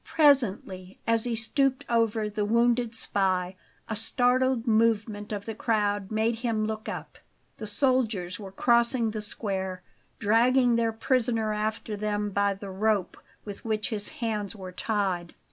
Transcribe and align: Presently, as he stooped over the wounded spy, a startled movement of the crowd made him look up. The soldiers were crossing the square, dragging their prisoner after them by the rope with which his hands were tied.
Presently, 0.07 0.97
as 1.05 1.25
he 1.25 1.35
stooped 1.35 1.85
over 1.87 2.27
the 2.27 2.43
wounded 2.43 2.95
spy, 2.95 3.55
a 3.87 3.95
startled 3.95 4.65
movement 4.65 5.31
of 5.31 5.45
the 5.45 5.53
crowd 5.53 6.09
made 6.09 6.37
him 6.39 6.65
look 6.65 6.89
up. 6.89 7.19
The 7.57 7.67
soldiers 7.67 8.39
were 8.39 8.51
crossing 8.51 9.11
the 9.11 9.21
square, 9.21 9.83
dragging 10.17 10.75
their 10.75 10.91
prisoner 10.91 11.53
after 11.53 11.95
them 11.95 12.31
by 12.31 12.55
the 12.55 12.71
rope 12.71 13.15
with 13.45 13.63
which 13.63 13.91
his 13.91 14.07
hands 14.07 14.55
were 14.55 14.71
tied. 14.71 15.35